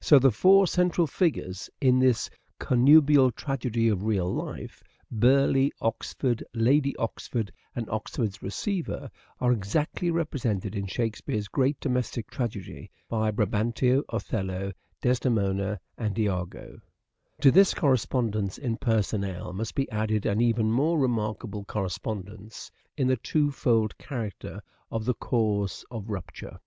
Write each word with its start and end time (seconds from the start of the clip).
So 0.00 0.20
the 0.20 0.30
four 0.30 0.68
central 0.68 1.08
figures 1.08 1.68
in 1.80 1.98
this 1.98 2.30
connubial 2.60 3.32
tragedy 3.32 3.88
of 3.88 4.04
real 4.04 4.32
life, 4.32 4.84
Burleigh, 5.10 5.72
Oxford, 5.80 6.44
Lady 6.54 6.94
Oxford, 6.96 7.50
and 7.74 7.90
Oxford's 7.90 8.40
receiver, 8.40 9.10
are 9.40 9.50
exactly 9.50 10.12
represented 10.12 10.76
in 10.76 10.86
Shakespeare's 10.86 11.48
great 11.48 11.80
domestic 11.80 12.30
tragedy 12.30 12.88
by 13.08 13.32
Brabantio, 13.32 14.04
Othello, 14.10 14.70
Desdemona, 15.02 15.80
and 15.96 16.16
lago. 16.16 16.44
Othello's 16.44 16.80
To 17.40 17.50
this 17.50 17.74
correspondence 17.74 18.58
in 18.58 18.76
personnel 18.76 19.52
must 19.54 19.74
be 19.74 19.90
added 19.90 20.24
an 20.24 20.40
even 20.40 20.70
more 20.70 21.00
remarkable 21.00 21.64
correspondence 21.64 22.70
in 22.96 23.08
the 23.08 23.16
two 23.16 23.50
fold 23.50 23.98
character 23.98 24.62
of 24.88 25.04
the 25.04 25.14
cause 25.14 25.84
of 25.90 26.10
rupture. 26.10 26.60